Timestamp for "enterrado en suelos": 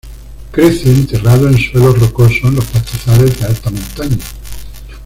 0.89-1.99